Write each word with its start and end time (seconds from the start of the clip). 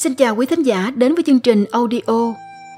Xin 0.00 0.14
chào 0.14 0.36
quý 0.36 0.46
thính 0.46 0.62
giả 0.62 0.92
đến 0.96 1.14
với 1.14 1.24
chương 1.26 1.40
trình 1.40 1.64
audio 1.70 2.34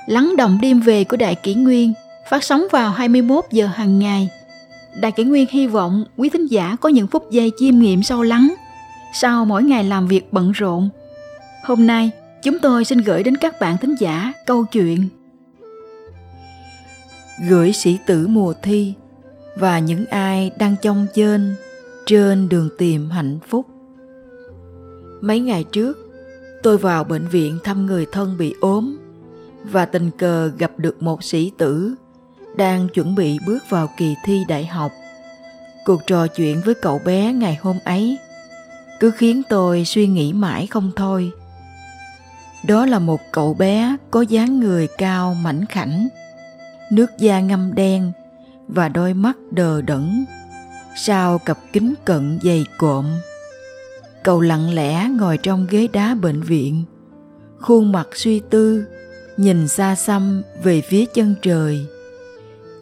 Lắng 0.07 0.34
động 0.36 0.59
đêm 0.62 0.80
về 0.80 1.05
của 1.05 1.16
Đại 1.16 1.34
Kỷ 1.34 1.55
Nguyên 1.55 1.93
phát 2.30 2.45
sóng 2.45 2.66
vào 2.70 2.91
21 2.91 3.45
giờ 3.50 3.66
hàng 3.66 3.98
ngày. 3.98 4.29
Đại 5.00 5.12
Kỷ 5.12 5.24
Nguyên 5.24 5.46
hy 5.50 5.66
vọng 5.66 6.05
quý 6.16 6.29
thính 6.29 6.46
giả 6.46 6.77
có 6.80 6.88
những 6.88 7.06
phút 7.06 7.30
giây 7.30 7.52
chiêm 7.59 7.79
nghiệm 7.79 8.02
sâu 8.02 8.23
lắng 8.23 8.55
sau 9.14 9.45
mỗi 9.45 9.62
ngày 9.62 9.84
làm 9.84 10.06
việc 10.06 10.32
bận 10.32 10.52
rộn. 10.52 10.88
Hôm 11.64 11.87
nay, 11.87 12.11
chúng 12.43 12.59
tôi 12.59 12.84
xin 12.84 12.98
gửi 12.98 13.23
đến 13.23 13.36
các 13.36 13.61
bạn 13.61 13.77
thính 13.79 13.95
giả 13.98 14.32
câu 14.46 14.65
chuyện 14.65 15.09
Gửi 17.48 17.73
sĩ 17.73 17.98
tử 18.07 18.27
mùa 18.27 18.54
thi 18.62 18.95
và 19.57 19.79
những 19.79 20.07
ai 20.07 20.51
đang 20.59 20.77
trong 20.82 21.07
trên 21.15 21.54
trên 22.07 22.48
đường 22.48 22.68
tìm 22.79 23.10
hạnh 23.10 23.38
phúc. 23.48 23.66
Mấy 25.20 25.41
ngày 25.41 25.65
trước, 25.73 26.02
tôi 26.62 26.79
vào 26.79 27.05
bệnh 27.05 27.29
viện 27.29 27.59
thăm 27.65 27.87
người 27.87 28.07
thân 28.12 28.39
bị 28.39 28.55
ốm 28.61 28.98
và 29.65 29.84
tình 29.84 30.11
cờ 30.11 30.47
gặp 30.59 30.71
được 30.77 31.02
một 31.02 31.25
sĩ 31.25 31.52
tử 31.59 31.95
đang 32.57 32.88
chuẩn 32.88 33.15
bị 33.15 33.38
bước 33.47 33.59
vào 33.69 33.88
kỳ 33.97 34.15
thi 34.25 34.45
đại 34.48 34.66
học. 34.66 34.93
Cuộc 35.85 36.07
trò 36.07 36.27
chuyện 36.27 36.61
với 36.65 36.75
cậu 36.75 37.01
bé 37.05 37.33
ngày 37.33 37.59
hôm 37.62 37.79
ấy 37.85 38.19
cứ 39.01 39.11
khiến 39.11 39.43
tôi 39.48 39.85
suy 39.85 40.07
nghĩ 40.07 40.33
mãi 40.33 40.66
không 40.66 40.91
thôi. 40.97 41.30
Đó 42.66 42.87
là 42.87 42.99
một 42.99 43.21
cậu 43.33 43.55
bé 43.55 43.97
có 44.10 44.21
dáng 44.21 44.60
người 44.60 44.88
cao 44.99 45.35
mảnh 45.35 45.66
khảnh, 45.66 46.09
nước 46.91 47.10
da 47.19 47.41
ngâm 47.41 47.74
đen 47.74 48.13
và 48.69 48.88
đôi 48.88 49.15
mắt 49.15 49.37
đờ 49.51 49.82
đẫn 49.82 50.24
sau 50.97 51.38
cặp 51.38 51.59
kính 51.73 51.95
cận 52.04 52.38
dày 52.43 52.65
cộm 52.79 53.07
cậu 54.24 54.40
lặng 54.40 54.74
lẽ 54.74 55.09
ngồi 55.09 55.38
trong 55.38 55.66
ghế 55.70 55.88
đá 55.92 56.15
bệnh 56.15 56.42
viện. 56.42 56.84
Khuôn 57.60 57.92
mặt 57.92 58.09
suy 58.15 58.40
tư, 58.51 58.84
nhìn 59.37 59.68
xa 59.68 59.95
xăm 59.95 60.42
về 60.62 60.80
phía 60.80 61.04
chân 61.14 61.34
trời. 61.42 61.87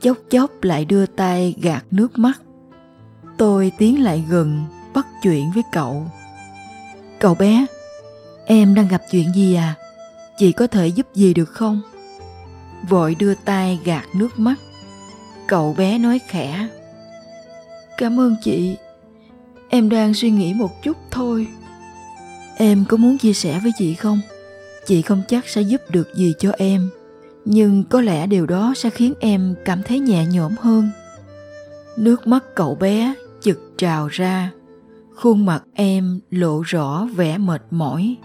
Chốc 0.00 0.16
chốc 0.30 0.50
lại 0.62 0.84
đưa 0.84 1.06
tay 1.06 1.54
gạt 1.62 1.84
nước 1.90 2.18
mắt. 2.18 2.40
Tôi 3.38 3.72
tiến 3.78 4.02
lại 4.02 4.24
gần, 4.30 4.64
bắt 4.94 5.06
chuyện 5.22 5.50
với 5.54 5.62
cậu. 5.72 6.06
Cậu 7.18 7.34
bé, 7.34 7.66
em 8.46 8.74
đang 8.74 8.88
gặp 8.88 9.02
chuyện 9.10 9.32
gì 9.34 9.54
à? 9.54 9.74
Chị 10.38 10.52
có 10.52 10.66
thể 10.66 10.86
giúp 10.86 11.06
gì 11.14 11.34
được 11.34 11.48
không? 11.48 11.80
Vội 12.88 13.14
đưa 13.14 13.34
tay 13.34 13.78
gạt 13.84 14.04
nước 14.14 14.38
mắt. 14.38 14.54
Cậu 15.48 15.74
bé 15.78 15.98
nói 15.98 16.20
khẽ. 16.28 16.68
Cảm 17.98 18.20
ơn 18.20 18.36
chị 18.42 18.76
em 19.70 19.88
đang 19.88 20.14
suy 20.14 20.30
nghĩ 20.30 20.54
một 20.54 20.82
chút 20.82 20.96
thôi. 21.10 21.46
Em 22.56 22.84
có 22.88 22.96
muốn 22.96 23.18
chia 23.18 23.32
sẻ 23.32 23.60
với 23.62 23.72
chị 23.78 23.94
không? 23.94 24.20
Chị 24.86 25.02
không 25.02 25.22
chắc 25.28 25.48
sẽ 25.48 25.62
giúp 25.62 25.80
được 25.90 26.14
gì 26.14 26.34
cho 26.38 26.52
em, 26.58 26.90
nhưng 27.44 27.84
có 27.84 28.00
lẽ 28.00 28.26
điều 28.26 28.46
đó 28.46 28.72
sẽ 28.76 28.90
khiến 28.90 29.14
em 29.20 29.54
cảm 29.64 29.82
thấy 29.82 29.98
nhẹ 29.98 30.26
nhõm 30.26 30.52
hơn. 30.60 30.90
Nước 31.96 32.26
mắt 32.26 32.44
cậu 32.54 32.74
bé 32.74 33.14
chực 33.40 33.72
trào 33.78 34.08
ra, 34.08 34.50
khuôn 35.14 35.46
mặt 35.46 35.62
em 35.74 36.20
lộ 36.30 36.62
rõ 36.66 37.08
vẻ 37.14 37.38
mệt 37.38 37.62
mỏi. 37.70 38.16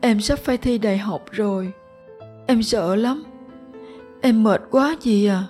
Em 0.00 0.20
sắp 0.20 0.38
phải 0.38 0.56
thi 0.56 0.78
đại 0.78 0.98
học 0.98 1.24
rồi. 1.30 1.72
Em 2.46 2.62
sợ 2.62 2.96
lắm. 2.96 3.24
Em 4.20 4.42
mệt 4.42 4.62
quá 4.70 4.96
chị 5.00 5.26
à. 5.26 5.44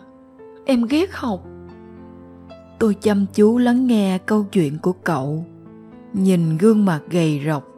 Em 0.65 0.87
ghét 0.87 1.13
học 1.13 1.45
tôi 2.79 2.95
chăm 2.95 3.27
chú 3.35 3.59
lắng 3.59 3.87
nghe 3.87 4.19
câu 4.19 4.47
chuyện 4.53 4.79
của 4.79 4.93
cậu. 4.93 5.45
Nhìn 6.13 6.59
gương 6.59 6.85
mặt 6.85 7.01
gầy 7.11 7.41
rộc 7.47 7.69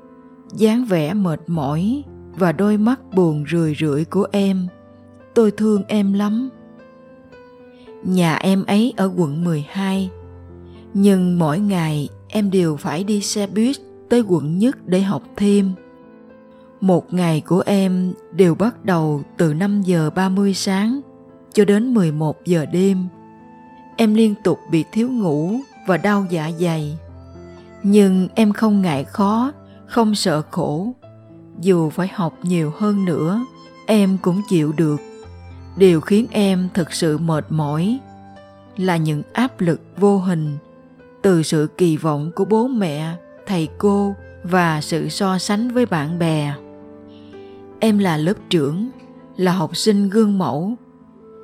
dáng 0.54 0.84
vẻ 0.84 1.14
mệt 1.14 1.40
mỏi 1.46 2.02
và 2.38 2.52
đôi 2.52 2.76
mắt 2.76 3.00
buồn 3.14 3.44
rười 3.50 3.76
rượi 3.80 4.04
của 4.04 4.26
em, 4.32 4.66
tôi 5.34 5.50
thương 5.50 5.82
em 5.88 6.12
lắm. 6.12 6.48
Nhà 8.04 8.36
em 8.36 8.64
ấy 8.64 8.94
ở 8.96 9.12
quận 9.16 9.44
12 9.44 10.10
nhưng 10.94 11.38
mỗi 11.38 11.58
ngày 11.58 12.08
em 12.28 12.50
đều 12.50 12.76
phải 12.76 13.04
đi 13.04 13.20
xe 13.20 13.46
buýt 13.46 13.76
tới 14.08 14.20
quận 14.20 14.58
nhất 14.58 14.86
để 14.86 15.00
học 15.00 15.22
thêm. 15.36 15.72
Một 16.80 17.14
ngày 17.14 17.40
của 17.40 17.62
em 17.66 18.12
đều 18.32 18.54
bắt 18.54 18.84
đầu 18.84 19.22
từ 19.36 19.54
5 19.54 19.82
giờ 19.82 20.10
30 20.10 20.54
sáng 20.54 21.00
cho 21.52 21.64
đến 21.64 21.94
11 21.94 22.44
giờ 22.44 22.66
đêm 22.66 23.08
em 23.96 24.14
liên 24.14 24.34
tục 24.44 24.60
bị 24.70 24.84
thiếu 24.92 25.10
ngủ 25.10 25.60
và 25.86 25.96
đau 25.96 26.26
dạ 26.30 26.50
dày. 26.60 26.98
Nhưng 27.82 28.28
em 28.34 28.52
không 28.52 28.82
ngại 28.82 29.04
khó, 29.04 29.52
không 29.86 30.14
sợ 30.14 30.42
khổ. 30.50 30.92
Dù 31.60 31.90
phải 31.90 32.08
học 32.08 32.34
nhiều 32.42 32.72
hơn 32.76 33.04
nữa, 33.04 33.44
em 33.86 34.18
cũng 34.22 34.42
chịu 34.48 34.72
được. 34.72 35.00
Điều 35.76 36.00
khiến 36.00 36.26
em 36.30 36.68
thực 36.74 36.92
sự 36.92 37.18
mệt 37.18 37.46
mỏi 37.48 37.98
là 38.76 38.96
những 38.96 39.22
áp 39.32 39.60
lực 39.60 39.80
vô 39.96 40.18
hình 40.18 40.58
từ 41.22 41.42
sự 41.42 41.68
kỳ 41.76 41.96
vọng 41.96 42.30
của 42.34 42.44
bố 42.44 42.68
mẹ, 42.68 43.16
thầy 43.46 43.68
cô 43.78 44.14
và 44.42 44.80
sự 44.80 45.08
so 45.08 45.38
sánh 45.38 45.70
với 45.70 45.86
bạn 45.86 46.18
bè. 46.18 46.54
Em 47.80 47.98
là 47.98 48.16
lớp 48.16 48.34
trưởng, 48.50 48.90
là 49.36 49.52
học 49.52 49.76
sinh 49.76 50.10
gương 50.10 50.38
mẫu. 50.38 50.74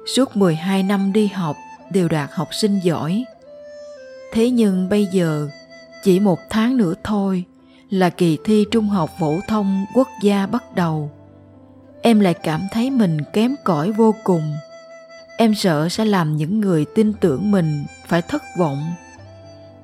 Suốt 0.06 0.36
12 0.36 0.82
năm 0.82 1.12
đi 1.12 1.26
học 1.26 1.56
đều 1.92 2.08
đạt 2.08 2.30
học 2.32 2.48
sinh 2.54 2.80
giỏi. 2.82 3.24
Thế 4.32 4.50
nhưng 4.50 4.88
bây 4.88 5.06
giờ, 5.06 5.48
chỉ 6.04 6.20
một 6.20 6.38
tháng 6.50 6.76
nữa 6.76 6.94
thôi 7.04 7.44
là 7.90 8.10
kỳ 8.10 8.38
thi 8.44 8.64
trung 8.70 8.88
học 8.88 9.10
phổ 9.20 9.40
thông 9.48 9.84
quốc 9.94 10.08
gia 10.22 10.46
bắt 10.46 10.74
đầu. 10.74 11.10
Em 12.02 12.20
lại 12.20 12.34
cảm 12.34 12.60
thấy 12.72 12.90
mình 12.90 13.18
kém 13.32 13.54
cỏi 13.64 13.92
vô 13.92 14.14
cùng. 14.24 14.54
Em 15.36 15.54
sợ 15.54 15.88
sẽ 15.88 16.04
làm 16.04 16.36
những 16.36 16.60
người 16.60 16.84
tin 16.94 17.12
tưởng 17.12 17.50
mình 17.50 17.84
phải 18.06 18.22
thất 18.22 18.42
vọng. 18.58 18.92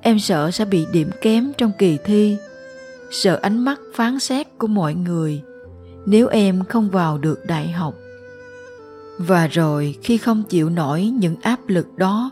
Em 0.02 0.18
sợ 0.18 0.50
sẽ 0.50 0.64
bị 0.64 0.86
điểm 0.92 1.10
kém 1.22 1.52
trong 1.58 1.72
kỳ 1.78 1.98
thi. 2.04 2.36
Sợ 3.10 3.38
ánh 3.42 3.58
mắt 3.58 3.80
phán 3.94 4.20
xét 4.20 4.46
của 4.58 4.66
mọi 4.66 4.94
người. 4.94 5.42
Nếu 6.06 6.28
em 6.28 6.64
không 6.64 6.90
vào 6.90 7.18
được 7.18 7.46
đại 7.46 7.68
học 7.68 7.94
và 9.18 9.46
rồi 9.46 9.96
khi 10.02 10.18
không 10.18 10.42
chịu 10.42 10.70
nổi 10.70 11.04
những 11.04 11.36
áp 11.42 11.60
lực 11.66 11.96
đó, 11.96 12.30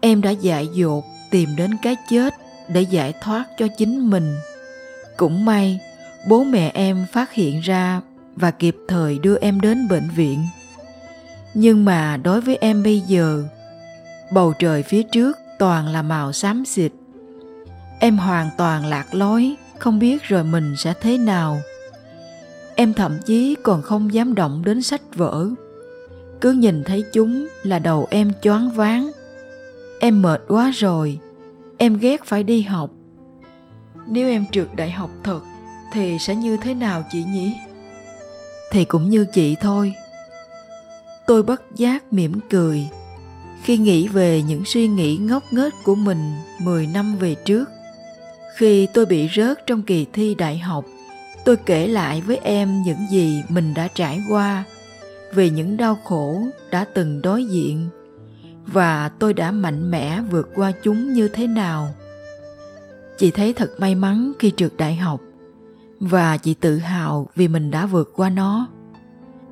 em 0.00 0.20
đã 0.22 0.30
dại 0.30 0.68
dột 0.74 1.04
tìm 1.30 1.56
đến 1.56 1.70
cái 1.82 1.96
chết 2.10 2.34
để 2.68 2.82
giải 2.82 3.14
thoát 3.22 3.44
cho 3.58 3.66
chính 3.78 4.10
mình. 4.10 4.34
Cũng 5.16 5.44
may, 5.44 5.80
bố 6.28 6.44
mẹ 6.44 6.70
em 6.74 7.06
phát 7.12 7.32
hiện 7.32 7.60
ra 7.60 8.00
và 8.36 8.50
kịp 8.50 8.76
thời 8.88 9.18
đưa 9.18 9.36
em 9.36 9.60
đến 9.60 9.88
bệnh 9.88 10.08
viện. 10.16 10.46
Nhưng 11.54 11.84
mà 11.84 12.16
đối 12.16 12.40
với 12.40 12.56
em 12.60 12.82
bây 12.82 13.00
giờ, 13.00 13.44
bầu 14.32 14.52
trời 14.58 14.82
phía 14.82 15.02
trước 15.02 15.38
toàn 15.58 15.88
là 15.88 16.02
màu 16.02 16.32
xám 16.32 16.64
xịt. 16.64 16.92
Em 17.98 18.18
hoàn 18.18 18.50
toàn 18.58 18.86
lạc 18.86 19.14
lối, 19.14 19.54
không 19.78 19.98
biết 19.98 20.22
rồi 20.22 20.44
mình 20.44 20.74
sẽ 20.76 20.94
thế 21.00 21.18
nào. 21.18 21.60
Em 22.74 22.94
thậm 22.94 23.18
chí 23.26 23.56
còn 23.62 23.82
không 23.82 24.14
dám 24.14 24.34
động 24.34 24.62
đến 24.64 24.82
sách 24.82 25.02
vở 25.14 25.48
cứ 26.42 26.52
nhìn 26.52 26.84
thấy 26.84 27.04
chúng 27.12 27.46
là 27.62 27.78
đầu 27.78 28.06
em 28.10 28.32
choáng 28.42 28.70
váng. 28.70 29.10
Em 30.00 30.22
mệt 30.22 30.40
quá 30.48 30.70
rồi 30.74 31.18
em 31.78 31.98
ghét 31.98 32.24
phải 32.24 32.42
đi 32.42 32.62
học. 32.62 32.90
Nếu 34.06 34.28
em 34.28 34.44
trượt 34.52 34.68
đại 34.76 34.90
học 34.90 35.10
thật 35.24 35.40
thì 35.92 36.18
sẽ 36.18 36.34
như 36.34 36.56
thế 36.56 36.74
nào 36.74 37.04
chị 37.12 37.24
nhỉ? 37.24 37.52
Thì 38.70 38.84
cũng 38.84 39.08
như 39.08 39.26
chị 39.34 39.56
thôi. 39.60 39.94
Tôi 41.26 41.42
bất 41.42 41.62
giác 41.74 42.12
mỉm 42.12 42.40
cười 42.50 42.88
khi 43.62 43.76
nghĩ 43.76 44.08
về 44.08 44.42
những 44.42 44.64
suy 44.64 44.88
nghĩ 44.88 45.16
ngốc 45.16 45.42
nghếch 45.50 45.74
của 45.84 45.94
mình 45.94 46.32
10 46.58 46.86
năm 46.86 47.16
về 47.16 47.34
trước. 47.34 47.70
Khi 48.56 48.86
tôi 48.86 49.06
bị 49.06 49.28
rớt 49.36 49.66
trong 49.66 49.82
kỳ 49.82 50.06
thi 50.12 50.34
đại 50.34 50.58
học, 50.58 50.84
tôi 51.44 51.56
kể 51.56 51.86
lại 51.86 52.20
với 52.20 52.36
em 52.36 52.82
những 52.82 53.06
gì 53.10 53.42
mình 53.48 53.74
đã 53.74 53.88
trải 53.94 54.22
qua 54.28 54.64
về 55.34 55.50
những 55.50 55.76
đau 55.76 55.98
khổ 56.04 56.42
đã 56.70 56.84
từng 56.84 57.22
đối 57.22 57.44
diện, 57.44 57.86
và 58.66 59.08
tôi 59.08 59.34
đã 59.34 59.50
mạnh 59.50 59.90
mẽ 59.90 60.20
vượt 60.30 60.48
qua 60.54 60.72
chúng 60.82 61.12
như 61.12 61.28
thế 61.28 61.46
nào? 61.46 61.88
Chị 63.18 63.30
thấy 63.30 63.52
thật 63.52 63.70
may 63.78 63.94
mắn 63.94 64.32
khi 64.38 64.52
trượt 64.56 64.72
đại 64.76 64.96
học, 64.96 65.20
và 66.00 66.36
chị 66.36 66.54
tự 66.54 66.76
hào 66.76 67.28
vì 67.36 67.48
mình 67.48 67.70
đã 67.70 67.86
vượt 67.86 68.12
qua 68.16 68.30
nó. 68.30 68.68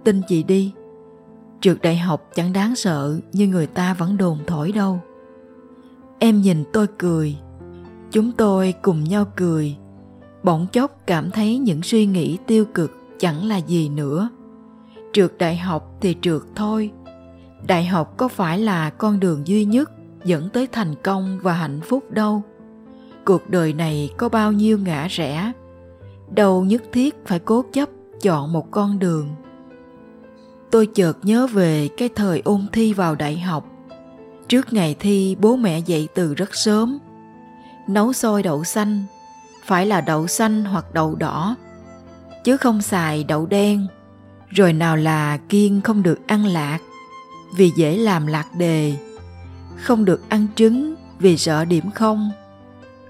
Tin 0.05 0.21
chị 0.29 0.43
đi, 0.43 0.73
trượt 1.61 1.79
đại 1.83 1.97
học 1.97 2.31
chẳng 2.35 2.53
đáng 2.53 2.77
sợ 2.77 3.21
như 3.33 3.47
người 3.47 3.67
ta 3.67 3.95
vẫn 3.95 4.17
đồn 4.17 4.39
thổi 4.47 4.73
đâu. 4.73 5.01
Em 6.19 6.41
nhìn 6.41 6.65
tôi 6.73 6.87
cười, 6.99 7.37
chúng 8.11 8.33
tôi 8.33 8.75
cùng 8.83 9.05
nhau 9.05 9.27
cười, 9.37 9.77
bỗng 10.43 10.67
chốc 10.73 11.01
cảm 11.07 11.31
thấy 11.31 11.59
những 11.59 11.83
suy 11.83 12.07
nghĩ 12.07 12.39
tiêu 12.47 12.65
cực 12.75 12.93
chẳng 13.19 13.49
là 13.49 13.57
gì 13.57 13.89
nữa 13.89 14.29
trượt 15.13 15.33
đại 15.39 15.57
học 15.57 15.97
thì 16.01 16.17
trượt 16.23 16.43
thôi. 16.55 16.91
Đại 17.67 17.85
học 17.85 18.15
có 18.17 18.29
phải 18.29 18.59
là 18.59 18.91
con 18.91 19.21
đường 19.21 19.47
duy 19.47 19.65
nhất 19.65 19.91
dẫn 20.25 20.49
tới 20.49 20.67
thành 20.73 20.95
công 21.03 21.39
và 21.43 21.53
hạnh 21.53 21.81
phúc 21.85 22.05
đâu? 22.11 22.43
Cuộc 23.25 23.51
đời 23.51 23.73
này 23.73 24.11
có 24.17 24.29
bao 24.29 24.53
nhiêu 24.53 24.79
ngã 24.79 25.07
rẽ? 25.11 25.53
Đâu 26.31 26.65
nhất 26.65 26.83
thiết 26.93 27.27
phải 27.27 27.39
cố 27.39 27.65
chấp 27.73 27.89
chọn 28.21 28.53
một 28.53 28.71
con 28.71 28.99
đường? 28.99 29.29
Tôi 30.71 30.87
chợt 30.87 31.19
nhớ 31.23 31.47
về 31.47 31.89
cái 31.97 32.09
thời 32.15 32.41
ôn 32.45 32.67
thi 32.73 32.93
vào 32.93 33.15
đại 33.15 33.39
học. 33.39 33.67
Trước 34.49 34.73
ngày 34.73 34.97
thi, 35.01 35.37
bố 35.41 35.57
mẹ 35.57 35.79
dậy 35.79 36.09
từ 36.15 36.35
rất 36.35 36.55
sớm. 36.55 36.99
Nấu 37.89 38.13
xôi 38.13 38.43
đậu 38.43 38.65
xanh, 38.65 39.05
phải 39.65 39.87
là 39.87 40.01
đậu 40.01 40.27
xanh 40.27 40.65
hoặc 40.65 40.95
đậu 40.95 41.15
đỏ, 41.15 41.57
chứ 42.45 42.57
không 42.57 42.83
xài 42.83 43.25
đậu 43.25 43.47
đen 43.47 43.87
rồi 44.51 44.73
nào 44.73 44.97
là 44.97 45.37
kiêng 45.49 45.81
không 45.81 46.03
được 46.03 46.27
ăn 46.27 46.47
lạc, 46.47 46.79
vì 47.57 47.73
dễ 47.77 47.97
làm 47.97 48.27
lạc 48.27 48.47
đề. 48.59 48.95
Không 49.77 50.05
được 50.05 50.29
ăn 50.29 50.47
trứng, 50.55 50.95
vì 51.19 51.37
sợ 51.37 51.65
điểm 51.65 51.91
không. 51.91 52.31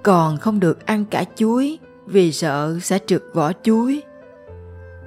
Còn 0.03 0.37
không 0.37 0.61
được 0.61 0.87
ăn 0.87 1.05
cả 1.05 1.25
chuối, 1.37 1.79
vì 2.07 2.33
sợ 2.33 2.79
sẽ 2.83 2.99
trượt 3.07 3.23
vỏ 3.35 3.53
chuối. 3.63 4.03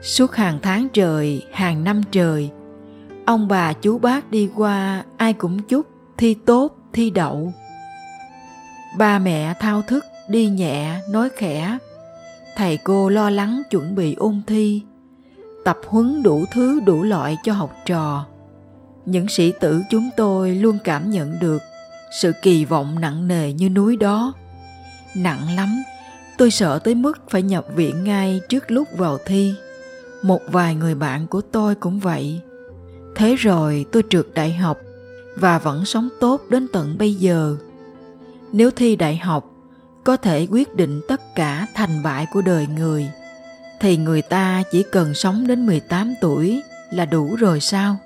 Suốt 0.02 0.36
hàng 0.36 0.60
tháng 0.62 0.88
trời, 0.94 1.46
hàng 1.52 1.84
năm 1.84 2.02
trời, 2.12 2.50
ông 3.26 3.48
bà 3.48 3.74
chú 3.74 4.00
bác 4.00 4.32
đi 4.32 4.50
qua, 4.56 5.04
ai 5.18 5.34
cũng 5.34 5.60
chúc 5.60 5.88
thi 6.18 6.34
tốt, 6.34 6.78
thi 6.94 7.10
đậu. 7.10 7.54
Ba 8.98 9.20
mẹ 9.20 9.54
thao 9.60 9.82
thức, 9.82 10.06
đi 10.28 10.48
nhẹ, 10.48 11.00
nói 11.10 11.30
khẽ. 11.38 11.78
Thầy 12.56 12.78
cô 12.78 13.10
lo 13.10 13.30
lắng 13.30 13.62
chuẩn 13.70 13.96
bị 13.96 14.14
ôn 14.14 14.42
thi 14.48 14.82
tập 15.66 15.80
huấn 15.88 16.24
đủ 16.24 16.46
thứ, 16.52 16.80
đủ 16.80 17.04
loại 17.04 17.38
cho 17.44 17.54
học 17.54 17.76
trò. 17.86 18.26
Những 19.06 19.28
sĩ 19.28 19.54
tử 19.60 19.82
chúng 19.90 20.10
tôi 20.18 20.56
luôn 20.56 20.78
cảm 20.84 21.12
nhận 21.12 21.40
được 21.40 21.62
sự 22.22 22.32
kỳ 22.42 22.66
vọng 22.66 23.00
nặng 23.00 23.28
nề 23.28 23.54
như 23.54 23.70
núi 23.70 23.98
đó. 23.98 24.34
Nặng 25.16 25.56
lắm, 25.56 25.84
tôi 26.38 26.52
sợ 26.52 26.80
tới 26.80 26.96
mức 26.96 27.30
phải 27.30 27.42
nhập 27.42 27.66
viện 27.76 28.04
ngay 28.04 28.42
trước 28.50 28.72
lúc 28.72 28.88
vào 28.98 29.18
thi. 29.26 29.54
Một 30.22 30.42
vài 30.52 30.76
người 30.76 30.96
bạn 30.96 31.28
của 31.28 31.42
tôi 31.42 31.76
cũng 31.76 32.00
vậy. 32.00 32.42
Thế 33.16 33.36
rồi 33.36 33.86
tôi 33.92 34.04
trượt 34.10 34.26
đại 34.34 34.54
học 34.54 34.78
và 35.36 35.60
vẫn 35.60 35.86
sống 35.86 36.10
tốt 36.20 36.42
đến 36.50 36.68
tận 36.74 36.98
bây 36.98 37.14
giờ. 37.14 37.56
Nếu 38.52 38.72
thi 38.72 38.96
đại 38.96 39.18
học, 39.18 39.50
có 40.04 40.18
thể 40.18 40.48
quyết 40.52 40.76
định 40.76 41.02
tất 41.08 41.22
cả 41.36 41.68
thành 41.74 42.04
bại 42.04 42.28
của 42.34 42.42
đời 42.42 42.68
người 42.68 43.10
thì 43.84 43.98
người 43.98 44.22
ta 44.22 44.64
chỉ 44.72 44.84
cần 44.84 45.14
sống 45.14 45.48
đến 45.48 45.66
18 45.66 46.14
tuổi 46.22 46.62
là 46.92 47.06
đủ 47.06 47.36
rồi 47.36 47.60
sao? 47.60 47.98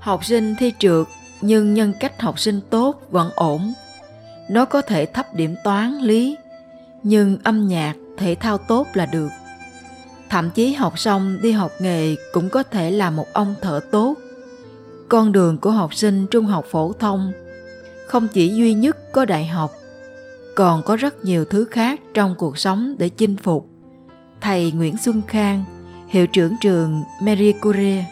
Học 0.00 0.24
sinh 0.24 0.54
thi 0.58 0.72
trượt 0.78 1.06
nhưng 1.40 1.74
nhân 1.74 1.92
cách 2.00 2.20
học 2.20 2.38
sinh 2.38 2.60
tốt 2.70 3.02
vẫn 3.10 3.30
ổn. 3.34 3.72
Nó 4.50 4.64
có 4.64 4.82
thể 4.82 5.06
thấp 5.06 5.34
điểm 5.34 5.54
toán, 5.64 5.98
lý, 5.98 6.36
nhưng 7.02 7.38
âm 7.42 7.68
nhạc, 7.68 7.94
thể 8.16 8.36
thao 8.40 8.58
tốt 8.58 8.86
là 8.94 9.06
được. 9.06 9.28
Thậm 10.28 10.50
chí 10.50 10.72
học 10.72 10.98
xong 10.98 11.38
đi 11.42 11.52
học 11.52 11.72
nghề 11.80 12.16
cũng 12.32 12.48
có 12.48 12.62
thể 12.62 12.90
là 12.90 13.10
một 13.10 13.26
ông 13.32 13.54
thợ 13.62 13.80
tốt. 13.90 14.14
Con 15.08 15.32
đường 15.32 15.58
của 15.58 15.70
học 15.70 15.94
sinh 15.94 16.26
trung 16.26 16.46
học 16.46 16.64
phổ 16.70 16.92
thông 16.92 17.32
không 18.06 18.28
chỉ 18.28 18.48
duy 18.48 18.74
nhất 18.74 19.12
có 19.12 19.24
đại 19.24 19.46
học, 19.46 19.72
còn 20.56 20.82
có 20.82 20.96
rất 20.96 21.24
nhiều 21.24 21.44
thứ 21.44 21.64
khác 21.64 22.00
trong 22.14 22.34
cuộc 22.38 22.58
sống 22.58 22.94
để 22.98 23.08
chinh 23.08 23.36
phục. 23.36 23.77
Thầy 24.40 24.72
Nguyễn 24.72 24.96
Xuân 24.96 25.22
Khang, 25.26 25.64
hiệu 26.08 26.26
trưởng 26.26 26.56
trường 26.60 27.02
Marie 27.22 27.52
Curie. 27.52 28.04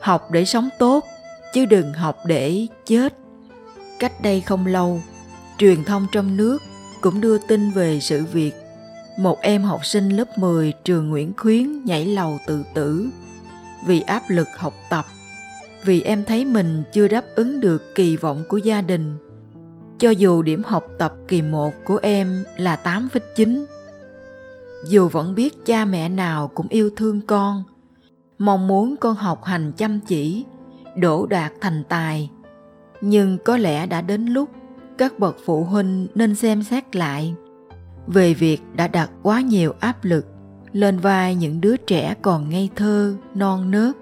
Học 0.00 0.30
để 0.30 0.44
sống 0.44 0.68
tốt, 0.78 1.04
chứ 1.54 1.66
đừng 1.66 1.92
học 1.92 2.16
để 2.26 2.66
chết. 2.86 3.14
Cách 3.98 4.22
đây 4.22 4.40
không 4.40 4.66
lâu, 4.66 5.00
truyền 5.58 5.84
thông 5.84 6.06
trong 6.12 6.36
nước 6.36 6.58
cũng 7.00 7.20
đưa 7.20 7.38
tin 7.38 7.70
về 7.70 8.00
sự 8.00 8.24
việc 8.24 8.52
một 9.18 9.40
em 9.40 9.62
học 9.62 9.84
sinh 9.84 10.08
lớp 10.08 10.38
10 10.38 10.72
trường 10.84 11.08
Nguyễn 11.08 11.32
Khuyến 11.36 11.84
nhảy 11.84 12.06
lầu 12.06 12.38
tự 12.46 12.64
tử 12.74 13.08
vì 13.86 14.00
áp 14.00 14.22
lực 14.28 14.48
học 14.56 14.74
tập, 14.90 15.04
vì 15.84 16.02
em 16.02 16.24
thấy 16.24 16.44
mình 16.44 16.82
chưa 16.92 17.08
đáp 17.08 17.24
ứng 17.34 17.60
được 17.60 17.94
kỳ 17.94 18.16
vọng 18.16 18.44
của 18.48 18.56
gia 18.58 18.80
đình. 18.80 19.16
Cho 19.98 20.10
dù 20.10 20.42
điểm 20.42 20.62
học 20.66 20.86
tập 20.98 21.14
kỳ 21.28 21.42
1 21.42 21.74
của 21.84 21.98
em 22.02 22.44
là 22.56 22.78
8,9, 22.84 23.64
dù 24.88 25.08
vẫn 25.08 25.34
biết 25.34 25.66
cha 25.66 25.84
mẹ 25.84 26.08
nào 26.08 26.48
cũng 26.48 26.68
yêu 26.68 26.90
thương 26.96 27.20
con, 27.20 27.64
mong 28.38 28.66
muốn 28.66 28.96
con 28.96 29.14
học 29.14 29.44
hành 29.44 29.72
chăm 29.76 30.00
chỉ, 30.00 30.44
đỗ 30.96 31.26
đạt 31.26 31.52
thành 31.60 31.84
tài, 31.88 32.30
nhưng 33.00 33.38
có 33.44 33.56
lẽ 33.56 33.86
đã 33.86 34.00
đến 34.00 34.26
lúc 34.26 34.50
các 34.98 35.18
bậc 35.18 35.36
phụ 35.44 35.64
huynh 35.64 36.06
nên 36.14 36.34
xem 36.34 36.62
xét 36.62 36.96
lại 36.96 37.34
về 38.06 38.34
việc 38.34 38.62
đã 38.74 38.88
đặt 38.88 39.10
quá 39.22 39.40
nhiều 39.40 39.74
áp 39.80 40.04
lực 40.04 40.26
lên 40.72 40.98
vai 40.98 41.34
những 41.34 41.60
đứa 41.60 41.76
trẻ 41.76 42.14
còn 42.22 42.48
ngây 42.48 42.68
thơ, 42.76 43.14
non 43.34 43.70
nớt. 43.70 43.96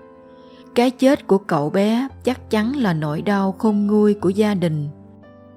Cái 0.75 0.91
chết 0.91 1.27
của 1.27 1.39
cậu 1.39 1.71
bé 1.71 2.09
chắc 2.25 2.51
chắn 2.51 2.77
là 2.77 2.93
nỗi 2.93 3.23
đau 3.23 3.53
không 3.53 3.87
nguôi 3.87 4.15
của 4.15 4.29
gia 4.29 4.55
đình, 4.55 4.89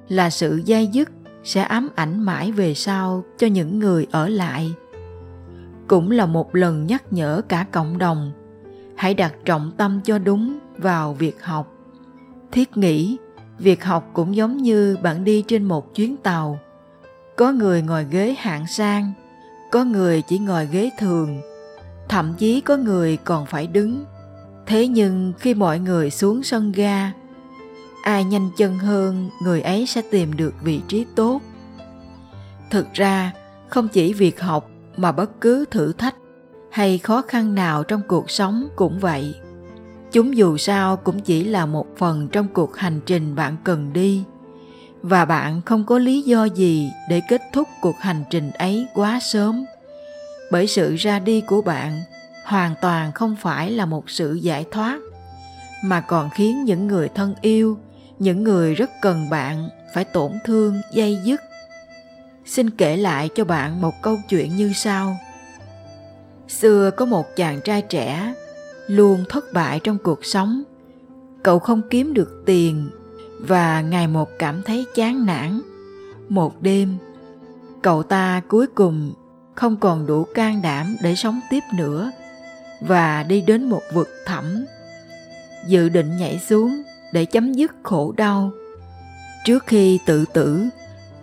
là 0.08 0.30
sự 0.30 0.62
dai 0.68 0.88
dứt 0.88 1.10
sẽ 1.44 1.62
ám 1.62 1.90
ảnh 1.96 2.24
mãi 2.24 2.52
về 2.52 2.74
sau 2.74 3.24
cho 3.38 3.48
những 3.48 3.80
người 3.80 4.08
ở 4.12 4.30
lại. 4.30 4.74
Cũng 5.88 6.12
là 6.12 6.26
một 6.26 6.56
lần 6.56 6.86
nhắc 6.86 7.14
nhở 7.14 7.42
cả 7.48 7.66
cộng 7.72 7.98
đồng, 7.98 8.32
hãy 8.96 9.14
đặt 9.14 9.34
trọng 9.46 9.72
tâm 9.78 10.02
cho 10.04 10.20
đúng 10.20 10.60
vào 10.78 11.14
việc 11.14 11.44
học. 11.44 11.72
Thiết 12.52 12.78
nghĩ, 12.78 13.18
việc 13.60 13.84
học 13.84 14.10
cũng 14.14 14.36
giống 14.36 14.58
như 14.58 14.98
bạn 15.04 15.24
đi 15.24 15.44
trên 15.48 15.64
một 15.64 15.96
chuyến 15.96 16.18
tàu, 16.18 16.60
có 17.36 17.52
người 17.52 17.82
ngồi 17.82 18.06
ghế 18.12 18.36
hạng 18.38 18.68
sang 18.68 19.14
có 19.72 19.84
người 19.84 20.22
chỉ 20.22 20.40
ngồi 20.40 20.68
ghế 20.72 20.90
thường. 20.98 21.42
Thậm 22.10 22.34
chí 22.38 22.62
có 22.62 22.78
người 22.78 23.18
còn 23.18 23.46
phải 23.46 23.68
đứng. 23.68 24.06
Thế 24.66 24.88
nhưng 24.88 25.34
khi 25.40 25.54
mọi 25.54 25.80
người 25.80 26.10
xuống 26.10 26.44
sân 26.44 26.72
ga 26.72 27.12
ai 28.04 28.24
nhanh 28.24 28.50
chân 28.58 28.78
hơn 28.78 29.30
người 29.42 29.62
ấy 29.62 29.86
sẽ 29.86 30.02
tìm 30.12 30.38
được 30.38 30.54
vị 30.64 30.82
trí 30.88 31.06
tốt. 31.16 31.42
Thực 32.72 32.94
ra 32.94 33.32
không 33.70 33.88
chỉ 33.88 34.14
việc 34.14 34.42
học 34.42 34.70
mà 34.98 35.12
bất 35.12 35.42
cứ 35.42 35.66
thử 35.72 35.94
thách 35.94 36.16
hay 36.72 36.98
khó 36.98 37.22
khăn 37.22 37.56
nào 37.56 37.84
trong 37.84 38.02
cuộc 38.08 38.32
sống 38.32 38.68
cũng 38.76 39.00
vậy. 39.00 39.36
Chúng 40.12 40.38
dù 40.38 40.58
sao 40.58 40.98
cũng 40.98 41.20
chỉ 41.20 41.44
là 41.44 41.66
một 41.66 41.88
phần 41.98 42.28
trong 42.28 42.48
cuộc 42.48 42.78
hành 42.78 43.00
trình 43.06 43.36
bạn 43.36 43.56
cần 43.64 43.94
đi. 43.94 44.24
Và 45.02 45.26
bạn 45.26 45.62
không 45.62 45.86
có 45.86 46.00
lý 46.00 46.22
do 46.22 46.44
gì 46.44 46.92
để 47.10 47.22
kết 47.30 47.42
thúc 47.54 47.68
cuộc 47.82 47.96
hành 48.00 48.24
trình 48.30 48.52
ấy 48.52 48.88
quá 48.94 49.20
sớm. 49.22 49.66
Bởi 50.52 50.68
sự 50.68 50.96
ra 50.96 51.20
đi 51.20 51.42
của 51.42 51.62
bạn 51.62 52.02
hoàn 52.46 52.76
toàn 52.82 53.12
không 53.12 53.36
phải 53.36 53.72
là 53.72 53.86
một 53.86 54.10
sự 54.10 54.34
giải 54.34 54.66
thoát, 54.72 55.00
mà 55.84 56.02
còn 56.02 56.30
khiến 56.30 56.64
những 56.64 56.88
người 56.88 57.10
thân 57.10 57.36
yêu, 57.42 57.78
những 58.20 58.44
người 58.44 58.76
rất 58.76 58.90
cần 59.02 59.30
bạn 59.30 59.70
phải 59.94 60.04
tổn 60.04 60.32
thương, 60.46 60.82
dây 60.94 61.20
dứt 61.24 61.42
xin 62.46 62.70
kể 62.70 62.98
lại 62.98 63.30
cho 63.36 63.46
bạn 63.46 63.82
một 63.82 64.02
câu 64.02 64.18
chuyện 64.30 64.56
như 64.56 64.74
sau. 64.74 65.18
Xưa 66.48 66.92
có 66.92 67.06
một 67.06 67.36
chàng 67.36 67.62
trai 67.64 67.82
trẻ 67.82 68.34
luôn 68.88 69.24
thất 69.30 69.54
bại 69.54 69.80
trong 69.84 69.98
cuộc 69.98 70.26
sống. 70.26 70.64
Cậu 71.44 71.60
không 71.60 71.82
kiếm 71.90 72.14
được 72.14 72.44
tiền 72.46 72.90
và 73.40 73.82
ngày 73.82 74.08
một 74.08 74.30
cảm 74.40 74.62
thấy 74.64 74.86
chán 74.96 75.26
nản. 75.26 75.62
Một 76.30 76.62
đêm, 76.62 76.98
cậu 77.82 78.04
ta 78.04 78.42
cuối 78.48 78.68
cùng 78.68 79.14
không 79.56 79.78
còn 79.78 80.06
đủ 80.06 80.24
can 80.24 80.62
đảm 80.62 80.96
để 81.02 81.16
sống 81.16 81.40
tiếp 81.50 81.62
nữa 81.78 82.12
và 82.82 83.24
đi 83.24 83.42
đến 83.42 83.70
một 83.70 83.82
vực 83.94 84.10
thẳm. 84.26 84.66
Dự 85.68 85.90
định 85.90 86.18
nhảy 86.18 86.40
xuống 86.40 86.82
để 87.14 87.26
chấm 87.26 87.54
dứt 87.54 87.72
khổ 87.84 88.14
đau. 88.18 88.52
Trước 89.46 89.64
khi 89.68 90.00
tự 90.06 90.26
tử 90.34 90.66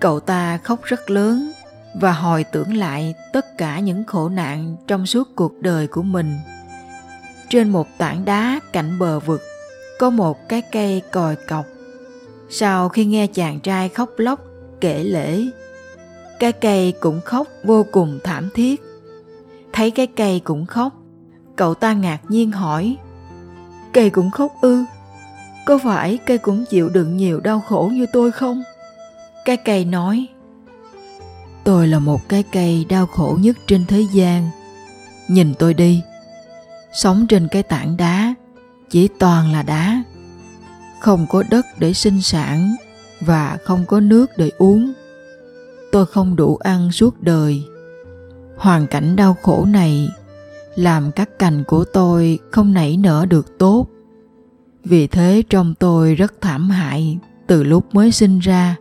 cậu 0.03 0.21
ta 0.21 0.59
khóc 0.59 0.83
rất 0.83 1.11
lớn 1.11 1.53
và 1.95 2.13
hồi 2.13 2.45
tưởng 2.45 2.77
lại 2.77 3.15
tất 3.33 3.59
cả 3.59 3.81
những 3.81 4.05
khổ 4.05 4.29
nạn 4.29 4.77
trong 4.87 5.07
suốt 5.07 5.29
cuộc 5.37 5.61
đời 5.61 5.87
của 5.87 6.03
mình. 6.03 6.39
Trên 7.49 7.69
một 7.69 7.89
tảng 7.99 8.25
đá 8.25 8.61
cạnh 8.73 8.99
bờ 8.99 9.21
vực, 9.21 9.41
có 9.99 10.11
một 10.11 10.49
cái 10.49 10.63
cây 10.73 11.03
còi 11.13 11.37
cọc. 11.49 11.67
Sau 12.51 12.89
khi 12.89 13.05
nghe 13.05 13.27
chàng 13.27 13.61
trai 13.61 13.89
khóc 13.89 14.11
lóc, 14.17 14.41
kể 14.81 15.05
lễ 15.05 15.45
cái 16.39 16.53
cây 16.53 16.93
cũng 17.01 17.21
khóc 17.25 17.47
vô 17.65 17.87
cùng 17.93 18.19
thảm 18.25 18.49
thiết. 18.55 18.83
Thấy 19.73 19.91
cái 19.91 20.07
cây 20.07 20.41
cũng 20.45 20.67
khóc, 20.67 20.93
cậu 21.57 21.75
ta 21.75 21.93
ngạc 21.93 22.21
nhiên 22.29 22.53
hỏi, 22.53 22.97
cây 23.93 24.11
cũng 24.11 24.31
khóc 24.31 24.53
ư? 24.61 24.85
Có 25.67 25.79
phải 25.79 26.19
cây 26.27 26.39
cũng 26.39 26.65
chịu 26.65 26.89
đựng 26.89 27.17
nhiều 27.17 27.41
đau 27.41 27.61
khổ 27.61 27.91
như 27.93 28.07
tôi 28.13 28.33
không? 28.33 28.63
Cái 29.45 29.57
cây 29.57 29.85
nói, 29.85 30.27
tôi 31.65 31.89
là 31.89 31.99
một 31.99 32.29
cái 32.29 32.43
cây 32.53 32.87
đau 32.89 33.07
khổ 33.07 33.39
nhất 33.41 33.57
trên 33.67 33.87
thế 33.87 34.07
gian. 34.13 34.51
Nhìn 35.29 35.55
tôi 35.55 35.75
đi, 35.75 36.03
sống 36.93 37.27
trên 37.29 37.49
cái 37.49 37.63
tảng 37.63 37.97
đá, 37.97 38.35
chỉ 38.91 39.09
toàn 39.19 39.53
là 39.53 39.63
đá. 39.63 40.03
Không 41.01 41.27
có 41.31 41.43
đất 41.51 41.67
để 41.79 41.93
sinh 41.93 42.23
sản 42.23 42.75
và 43.21 43.59
không 43.65 43.85
có 43.87 44.01
nước 44.01 44.31
để 44.37 44.51
uống. 44.59 44.93
Tôi 45.93 46.07
không 46.07 46.37
đủ 46.37 46.57
ăn 46.57 46.93
suốt 46.93 47.21
đời. 47.21 47.63
Hoàn 48.57 48.87
cảnh 48.87 49.17
đau 49.17 49.37
khổ 49.43 49.65
này 49.65 50.09
làm 50.75 51.13
các 51.13 51.39
cành 51.39 51.65
của 51.65 51.85
tôi 51.85 52.39
không 52.51 52.73
nảy 52.73 52.97
nở 52.97 53.27
được 53.29 53.59
tốt. 53.59 53.87
Vì 54.85 55.07
thế 55.07 55.43
trong 55.51 55.75
tôi 55.75 56.15
rất 56.15 56.41
thảm 56.41 56.71
hại 56.71 57.19
từ 57.47 57.63
lúc 57.63 57.95
mới 57.95 58.13
sinh 58.13 58.39
ra 58.39 58.77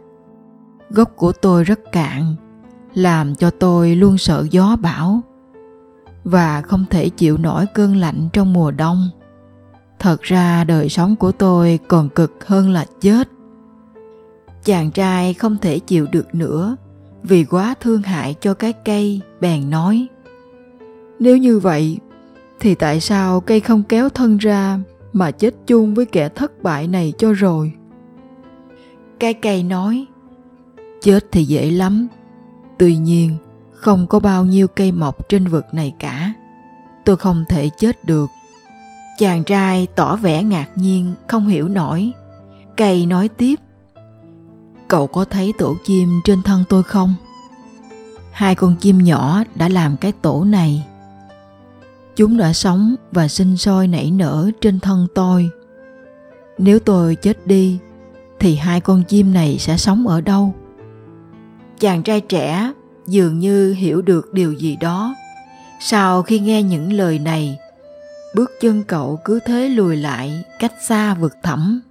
gốc 0.93 1.11
của 1.15 1.31
tôi 1.31 1.63
rất 1.63 1.79
cạn, 1.91 2.35
làm 2.93 3.35
cho 3.35 3.49
tôi 3.49 3.95
luôn 3.95 4.17
sợ 4.17 4.45
gió 4.51 4.75
bão 4.81 5.21
và 6.23 6.61
không 6.61 6.85
thể 6.89 7.09
chịu 7.09 7.37
nổi 7.37 7.65
cơn 7.73 7.95
lạnh 7.95 8.29
trong 8.33 8.53
mùa 8.53 8.71
đông. 8.71 9.09
Thật 9.99 10.21
ra 10.21 10.63
đời 10.63 10.89
sống 10.89 11.15
của 11.15 11.31
tôi 11.31 11.79
còn 11.87 12.09
cực 12.09 12.47
hơn 12.47 12.69
là 12.69 12.85
chết. 13.01 13.29
Chàng 14.63 14.91
trai 14.91 15.33
không 15.33 15.57
thể 15.57 15.79
chịu 15.79 16.07
được 16.11 16.35
nữa 16.35 16.75
vì 17.23 17.43
quá 17.43 17.75
thương 17.79 18.01
hại 18.01 18.35
cho 18.41 18.53
cái 18.53 18.73
cây, 18.73 19.21
bèn 19.41 19.69
nói, 19.69 20.07
nếu 21.19 21.37
như 21.37 21.59
vậy 21.59 21.99
thì 22.59 22.75
tại 22.75 22.99
sao 22.99 23.41
cây 23.41 23.59
không 23.59 23.83
kéo 23.83 24.09
thân 24.09 24.37
ra 24.37 24.79
mà 25.13 25.31
chết 25.31 25.55
chung 25.67 25.93
với 25.93 26.05
kẻ 26.05 26.29
thất 26.29 26.63
bại 26.63 26.87
này 26.87 27.13
cho 27.17 27.33
rồi? 27.33 27.71
Cái 29.19 29.33
cây 29.33 29.63
nói 29.63 30.05
chết 31.01 31.25
thì 31.31 31.43
dễ 31.43 31.71
lắm. 31.71 32.07
Tuy 32.77 32.95
nhiên, 32.97 33.37
không 33.73 34.07
có 34.07 34.19
bao 34.19 34.45
nhiêu 34.45 34.67
cây 34.67 34.91
mọc 34.91 35.29
trên 35.29 35.47
vực 35.47 35.65
này 35.71 35.93
cả. 35.99 36.33
Tôi 37.05 37.17
không 37.17 37.45
thể 37.49 37.69
chết 37.77 38.05
được. 38.05 38.29
Chàng 39.17 39.43
trai 39.43 39.87
tỏ 39.95 40.15
vẻ 40.15 40.43
ngạc 40.43 40.69
nhiên, 40.75 41.13
không 41.27 41.47
hiểu 41.47 41.67
nổi. 41.67 42.11
Cây 42.77 43.05
nói 43.05 43.27
tiếp, 43.27 43.59
cậu 44.87 45.07
có 45.07 45.25
thấy 45.25 45.53
tổ 45.57 45.75
chim 45.85 46.09
trên 46.23 46.43
thân 46.43 46.63
tôi 46.69 46.83
không? 46.83 47.15
Hai 48.31 48.55
con 48.55 48.75
chim 48.75 48.97
nhỏ 48.97 49.43
đã 49.55 49.69
làm 49.69 49.97
cái 49.97 50.11
tổ 50.11 50.43
này. 50.43 50.85
Chúng 52.15 52.37
đã 52.37 52.53
sống 52.53 52.95
và 53.11 53.27
sinh 53.27 53.57
sôi 53.57 53.87
nảy 53.87 54.11
nở 54.11 54.51
trên 54.61 54.79
thân 54.79 55.07
tôi. 55.15 55.49
Nếu 56.57 56.79
tôi 56.79 57.15
chết 57.15 57.47
đi, 57.47 57.79
thì 58.39 58.55
hai 58.55 58.81
con 58.81 59.03
chim 59.03 59.33
này 59.33 59.57
sẽ 59.59 59.77
sống 59.77 60.07
ở 60.07 60.21
đâu? 60.21 60.53
Chàng 61.81 62.03
trai 62.03 62.21
trẻ 62.21 62.71
dường 63.07 63.39
như 63.39 63.73
hiểu 63.73 64.01
được 64.01 64.33
điều 64.33 64.53
gì 64.53 64.75
đó. 64.75 65.15
Sau 65.79 66.21
khi 66.21 66.39
nghe 66.39 66.63
những 66.63 66.93
lời 66.93 67.19
này, 67.19 67.59
bước 68.35 68.51
chân 68.61 68.83
cậu 68.83 69.19
cứ 69.25 69.39
thế 69.45 69.69
lùi 69.69 69.97
lại 69.97 70.43
cách 70.59 70.73
xa 70.87 71.13
vực 71.13 71.33
thẳm. 71.43 71.81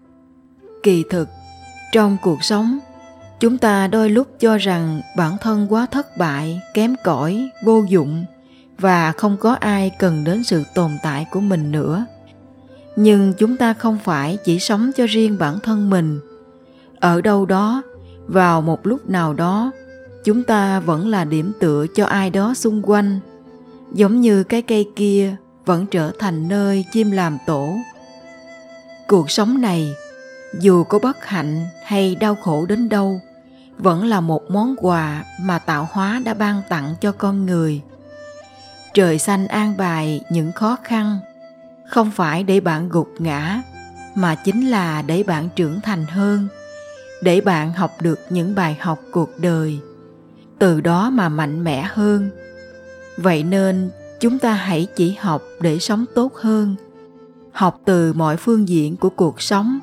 Kỳ 0.82 1.04
thực, 1.10 1.28
trong 1.92 2.16
cuộc 2.22 2.44
sống, 2.44 2.78
chúng 3.40 3.58
ta 3.58 3.86
đôi 3.86 4.10
lúc 4.10 4.28
cho 4.38 4.56
rằng 4.56 5.00
bản 5.16 5.36
thân 5.40 5.66
quá 5.72 5.86
thất 5.86 6.16
bại, 6.16 6.60
kém 6.74 6.94
cỏi, 7.04 7.50
vô 7.64 7.84
dụng 7.88 8.24
và 8.78 9.12
không 9.12 9.36
có 9.36 9.52
ai 9.52 9.90
cần 9.98 10.24
đến 10.24 10.44
sự 10.44 10.64
tồn 10.74 10.90
tại 11.02 11.26
của 11.30 11.40
mình 11.40 11.72
nữa. 11.72 12.06
Nhưng 12.96 13.32
chúng 13.32 13.56
ta 13.56 13.74
không 13.74 13.98
phải 14.04 14.38
chỉ 14.44 14.58
sống 14.58 14.90
cho 14.96 15.06
riêng 15.06 15.38
bản 15.38 15.58
thân 15.60 15.90
mình. 15.90 16.20
Ở 17.00 17.20
đâu 17.20 17.46
đó, 17.46 17.82
vào 18.26 18.62
một 18.62 18.86
lúc 18.86 19.10
nào 19.10 19.34
đó 19.34 19.70
chúng 20.24 20.44
ta 20.44 20.80
vẫn 20.80 21.08
là 21.08 21.24
điểm 21.24 21.52
tựa 21.60 21.86
cho 21.94 22.06
ai 22.06 22.30
đó 22.30 22.54
xung 22.54 22.82
quanh. 22.82 23.20
Giống 23.92 24.20
như 24.20 24.44
cái 24.44 24.62
cây 24.62 24.90
kia 24.96 25.36
vẫn 25.66 25.86
trở 25.86 26.12
thành 26.18 26.48
nơi 26.48 26.84
chim 26.92 27.10
làm 27.10 27.38
tổ. 27.46 27.76
Cuộc 29.08 29.30
sống 29.30 29.60
này, 29.60 29.94
dù 30.60 30.84
có 30.84 30.98
bất 30.98 31.26
hạnh 31.26 31.66
hay 31.84 32.14
đau 32.14 32.34
khổ 32.34 32.66
đến 32.66 32.88
đâu, 32.88 33.20
vẫn 33.78 34.04
là 34.04 34.20
một 34.20 34.50
món 34.50 34.74
quà 34.78 35.24
mà 35.40 35.58
tạo 35.58 35.88
hóa 35.92 36.20
đã 36.24 36.34
ban 36.34 36.62
tặng 36.68 36.94
cho 37.00 37.12
con 37.12 37.46
người. 37.46 37.80
Trời 38.94 39.18
xanh 39.18 39.46
an 39.46 39.76
bài 39.76 40.20
những 40.30 40.52
khó 40.52 40.76
khăn, 40.84 41.18
không 41.88 42.10
phải 42.10 42.42
để 42.42 42.60
bạn 42.60 42.88
gục 42.88 43.08
ngã, 43.18 43.62
mà 44.14 44.34
chính 44.34 44.70
là 44.70 45.02
để 45.02 45.22
bạn 45.22 45.48
trưởng 45.56 45.80
thành 45.80 46.06
hơn, 46.06 46.48
để 47.22 47.40
bạn 47.40 47.72
học 47.72 47.90
được 48.00 48.20
những 48.30 48.54
bài 48.54 48.76
học 48.80 49.00
cuộc 49.12 49.30
đời 49.38 49.78
từ 50.60 50.80
đó 50.80 51.10
mà 51.10 51.28
mạnh 51.28 51.64
mẽ 51.64 51.88
hơn. 51.92 52.30
Vậy 53.16 53.42
nên, 53.42 53.90
chúng 54.20 54.38
ta 54.38 54.52
hãy 54.52 54.86
chỉ 54.96 55.14
học 55.20 55.42
để 55.60 55.78
sống 55.78 56.04
tốt 56.14 56.34
hơn. 56.34 56.76
Học 57.52 57.80
từ 57.84 58.12
mọi 58.12 58.36
phương 58.36 58.68
diện 58.68 58.96
của 58.96 59.10
cuộc 59.10 59.42
sống, 59.42 59.78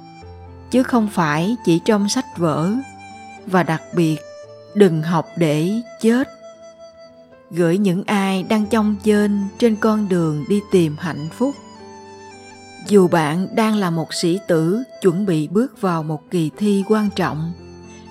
chứ 0.72 0.84
không 0.84 1.08
phải 1.14 1.56
chỉ 1.66 1.80
trong 1.86 2.10
sách 2.10 2.26
vở. 2.38 2.72
Và 3.46 3.64
đặc 3.64 3.82
biệt, 3.96 4.18
đừng 4.76 5.02
học 5.02 5.28
để 5.38 5.72
chết. 6.02 6.28
Gửi 7.52 7.78
những 7.78 8.04
ai 8.04 8.44
đang 8.44 8.66
trong 8.66 8.96
trên 9.04 9.48
trên 9.60 9.76
con 9.76 10.10
đường 10.10 10.46
đi 10.50 10.62
tìm 10.72 10.96
hạnh 11.00 11.28
phúc. 11.38 11.56
Dù 12.88 13.08
bạn 13.08 13.48
đang 13.56 13.76
là 13.76 13.90
một 13.90 14.14
sĩ 14.14 14.40
tử 14.48 14.84
chuẩn 15.02 15.26
bị 15.26 15.48
bước 15.48 15.82
vào 15.82 16.04
một 16.04 16.22
kỳ 16.32 16.52
thi 16.58 16.84
quan 16.88 17.10
trọng, 17.16 17.52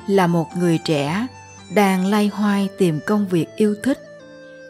là 0.07 0.27
một 0.27 0.47
người 0.59 0.79
trẻ 0.85 1.27
đang 1.75 2.07
lay 2.07 2.29
hoay 2.29 2.69
tìm 2.79 2.99
công 3.07 3.29
việc 3.29 3.47
yêu 3.57 3.75
thích, 3.83 3.99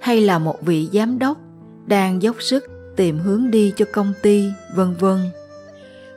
hay 0.00 0.20
là 0.20 0.38
một 0.38 0.62
vị 0.62 0.88
giám 0.92 1.18
đốc 1.18 1.38
đang 1.86 2.22
dốc 2.22 2.36
sức 2.40 2.64
tìm 2.96 3.18
hướng 3.18 3.50
đi 3.50 3.72
cho 3.76 3.84
công 3.92 4.12
ty, 4.22 4.50
vân 4.74 4.94
vân. 4.98 5.18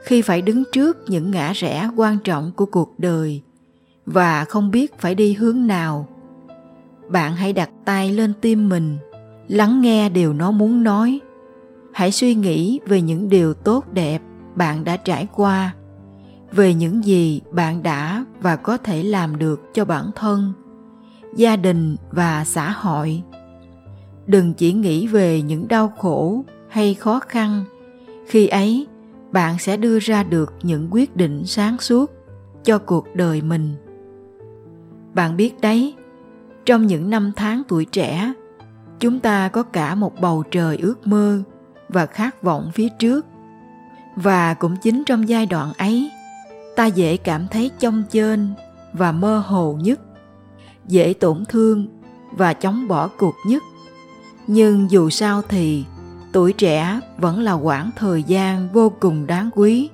Khi 0.04 0.22
phải 0.22 0.42
đứng 0.42 0.64
trước 0.72 0.98
những 1.08 1.32
ngã 1.32 1.54
rẽ 1.54 1.90
quan 1.96 2.18
trọng 2.24 2.52
của 2.56 2.66
cuộc 2.66 3.00
đời 3.00 3.42
và 4.06 4.46
không 4.46 4.72
biết 4.72 5.00
phải 5.00 5.16
đi 5.16 5.34
hướng 5.34 5.68
nào, 5.68 6.08
bạn 7.08 7.36
hãy 7.36 7.54
đặt 7.54 7.70
tay 7.86 8.12
lên 8.12 8.34
tim 8.42 8.70
mình, 8.70 8.98
lắng 9.48 9.82
nghe 9.82 10.10
điều 10.10 10.34
nó 10.34 10.52
muốn 10.52 10.84
nói. 10.84 11.20
Hãy 11.94 12.12
suy 12.12 12.36
nghĩ 12.36 12.80
về 12.86 13.02
những 13.02 13.30
điều 13.30 13.54
tốt 13.54 13.94
đẹp 13.94 14.22
bạn 14.56 14.84
đã 14.84 14.98
trải 14.98 15.28
qua, 15.36 15.74
về 16.52 16.74
những 16.74 17.06
gì 17.06 17.42
bạn 17.52 17.84
đã 17.84 18.26
và 18.42 18.56
có 18.56 18.78
thể 18.78 19.04
làm 19.04 19.38
được 19.38 19.62
cho 19.74 19.86
bản 19.86 20.12
thân 20.16 20.54
gia 21.36 21.56
đình 21.56 21.96
và 22.12 22.46
xã 22.46 22.72
hội. 22.72 23.24
Đừng 24.28 24.54
chỉ 24.54 24.74
nghĩ 24.74 25.08
về 25.08 25.42
những 25.42 25.68
đau 25.68 25.94
khổ 25.98 26.44
hay 26.70 26.94
khó 26.94 27.20
khăn. 27.20 27.64
Khi 28.28 28.48
ấy, 28.48 28.88
bạn 29.32 29.60
sẽ 29.60 29.78
đưa 29.78 30.00
ra 30.00 30.24
được 30.24 30.54
những 30.64 30.88
quyết 30.92 31.16
định 31.16 31.46
sáng 31.46 31.78
suốt 31.78 32.12
cho 32.64 32.78
cuộc 32.78 33.16
đời 33.16 33.42
mình. 33.42 33.76
Bạn 35.14 35.38
biết 35.38 35.62
đấy, 35.62 35.94
trong 36.66 36.88
những 36.88 37.10
năm 37.10 37.32
tháng 37.36 37.62
tuổi 37.68 37.86
trẻ, 37.86 38.34
chúng 39.00 39.20
ta 39.20 39.48
có 39.50 39.64
cả 39.64 39.96
một 39.96 40.22
bầu 40.22 40.44
trời 40.52 40.78
ước 40.78 41.08
mơ 41.08 41.42
và 41.90 42.06
khát 42.06 42.44
vọng 42.44 42.72
phía 42.74 42.90
trước. 43.00 43.26
Và 44.16 44.54
cũng 44.54 44.76
chính 44.82 45.04
trong 45.06 45.30
giai 45.30 45.46
đoạn 45.46 45.74
ấy, 45.78 46.12
ta 46.76 46.86
dễ 46.86 47.18
cảm 47.18 47.48
thấy 47.52 47.72
chông 47.80 48.04
chênh 48.12 48.48
và 48.94 49.12
mơ 49.12 49.44
hồ 49.48 49.78
nhất 49.82 50.00
dễ 50.89 51.13
tổn 51.13 51.43
thương 51.46 51.88
và 52.31 52.53
chống 52.53 52.88
bỏ 52.88 53.08
cuộc 53.08 53.36
nhất. 53.46 53.63
Nhưng 54.48 54.91
dù 54.91 55.10
sao 55.10 55.41
thì, 55.50 55.84
tuổi 56.31 56.53
trẻ 56.53 57.00
vẫn 57.17 57.39
là 57.39 57.53
quãng 57.53 57.91
thời 57.96 58.24
gian 58.24 58.69
vô 58.74 58.91
cùng 59.00 59.27
đáng 59.27 59.50
quý 59.55 59.89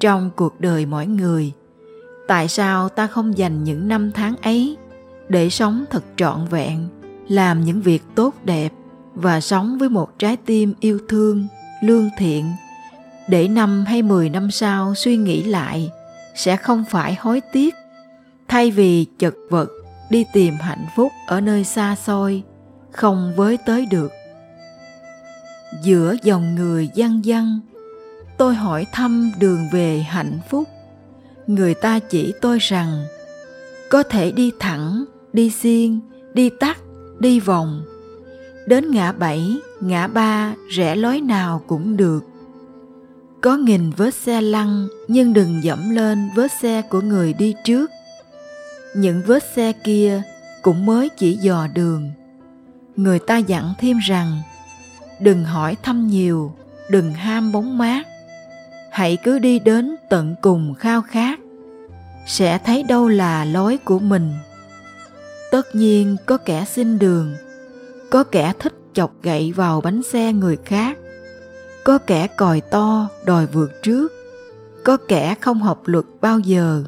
trong 0.00 0.30
cuộc 0.36 0.60
đời 0.60 0.86
mỗi 0.86 1.06
người. 1.06 1.52
Tại 2.28 2.48
sao 2.48 2.88
ta 2.88 3.06
không 3.06 3.38
dành 3.38 3.64
những 3.64 3.88
năm 3.88 4.12
tháng 4.12 4.36
ấy 4.36 4.76
để 5.28 5.50
sống 5.50 5.84
thật 5.90 6.04
trọn 6.16 6.46
vẹn, 6.50 6.88
làm 7.28 7.64
những 7.64 7.80
việc 7.80 8.02
tốt 8.14 8.34
đẹp 8.44 8.72
và 9.14 9.40
sống 9.40 9.78
với 9.78 9.88
một 9.88 10.18
trái 10.18 10.36
tim 10.36 10.74
yêu 10.80 10.98
thương, 11.08 11.46
lương 11.82 12.08
thiện? 12.18 12.52
Để 13.28 13.48
năm 13.48 13.84
hay 13.86 14.02
mười 14.02 14.30
năm 14.30 14.50
sau 14.50 14.94
suy 14.94 15.16
nghĩ 15.16 15.42
lại, 15.44 15.90
sẽ 16.34 16.56
không 16.56 16.84
phải 16.90 17.16
hối 17.20 17.40
tiếc. 17.52 17.74
Thay 18.48 18.70
vì 18.70 19.06
chật 19.18 19.34
vật 19.50 19.68
đi 20.10 20.24
tìm 20.32 20.54
hạnh 20.60 20.86
phúc 20.96 21.12
ở 21.26 21.40
nơi 21.40 21.64
xa 21.64 21.96
xôi, 21.96 22.42
không 22.90 23.32
với 23.36 23.58
tới 23.66 23.86
được. 23.86 24.12
Giữa 25.82 26.14
dòng 26.22 26.54
người 26.54 26.90
dân 26.94 27.24
dân 27.24 27.60
tôi 28.38 28.54
hỏi 28.54 28.86
thăm 28.92 29.32
đường 29.38 29.68
về 29.72 29.98
hạnh 29.98 30.38
phúc. 30.50 30.68
Người 31.46 31.74
ta 31.74 31.98
chỉ 31.98 32.34
tôi 32.40 32.58
rằng, 32.58 33.04
có 33.90 34.02
thể 34.02 34.32
đi 34.32 34.52
thẳng, 34.60 35.04
đi 35.32 35.50
xiên, 35.50 36.00
đi 36.34 36.50
tắt 36.60 36.78
đi 37.18 37.40
vòng. 37.40 37.82
Đến 38.66 38.90
ngã 38.90 39.12
bảy, 39.12 39.56
ngã 39.80 40.06
ba, 40.06 40.54
rẽ 40.68 40.96
lối 40.96 41.20
nào 41.20 41.62
cũng 41.66 41.96
được. 41.96 42.20
Có 43.40 43.56
nghìn 43.56 43.90
vết 43.96 44.14
xe 44.14 44.40
lăn, 44.40 44.88
nhưng 45.08 45.32
đừng 45.32 45.62
dẫm 45.62 45.90
lên 45.90 46.28
vết 46.36 46.52
xe 46.62 46.82
của 46.82 47.00
người 47.00 47.32
đi 47.32 47.54
trước 47.64 47.90
những 49.00 49.22
vết 49.26 49.42
xe 49.54 49.72
kia 49.72 50.22
cũng 50.62 50.86
mới 50.86 51.08
chỉ 51.08 51.36
dò 51.36 51.66
đường. 51.74 52.10
Người 52.96 53.18
ta 53.18 53.36
dặn 53.36 53.74
thêm 53.78 53.98
rằng, 53.98 54.42
đừng 55.20 55.44
hỏi 55.44 55.76
thăm 55.82 56.06
nhiều, 56.06 56.52
đừng 56.90 57.12
ham 57.12 57.52
bóng 57.52 57.78
mát. 57.78 58.02
Hãy 58.90 59.18
cứ 59.24 59.38
đi 59.38 59.58
đến 59.58 59.96
tận 60.10 60.34
cùng 60.42 60.74
khao 60.74 61.02
khát. 61.02 61.40
Sẽ 62.26 62.58
thấy 62.58 62.82
đâu 62.82 63.08
là 63.08 63.44
lối 63.44 63.76
của 63.76 63.98
mình. 63.98 64.32
Tất 65.50 65.74
nhiên 65.74 66.16
có 66.26 66.36
kẻ 66.36 66.64
xin 66.64 66.98
đường, 66.98 67.34
có 68.10 68.24
kẻ 68.24 68.52
thích 68.58 68.74
chọc 68.92 69.12
gậy 69.22 69.52
vào 69.52 69.80
bánh 69.80 70.02
xe 70.02 70.32
người 70.32 70.56
khác, 70.64 70.98
có 71.84 71.98
kẻ 71.98 72.26
còi 72.26 72.60
to 72.60 73.08
đòi 73.24 73.46
vượt 73.46 73.82
trước, 73.82 74.12
có 74.84 74.96
kẻ 75.08 75.34
không 75.40 75.62
học 75.62 75.82
luật 75.84 76.04
bao 76.20 76.38
giờ 76.38 76.84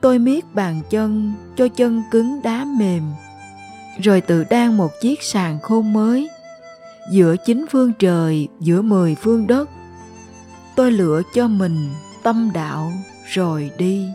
tôi 0.00 0.18
miết 0.18 0.54
bàn 0.54 0.80
chân, 0.90 1.32
cho 1.56 1.68
chân 1.68 2.02
cứng 2.10 2.42
đá 2.42 2.64
mềm. 2.64 3.02
Rồi 4.02 4.20
tự 4.20 4.44
đan 4.44 4.76
một 4.76 4.90
chiếc 5.00 5.22
sàn 5.22 5.58
khôn 5.62 5.92
mới, 5.92 6.28
giữa 7.10 7.36
chín 7.36 7.66
phương 7.70 7.92
trời, 7.98 8.48
giữa 8.60 8.82
mười 8.82 9.14
phương 9.14 9.46
đất. 9.46 9.70
Tôi 10.76 10.92
lựa 10.92 11.22
cho 11.34 11.48
mình 11.48 11.88
tâm 12.22 12.50
đạo 12.54 12.92
rồi 13.26 13.70
đi. 13.78 14.08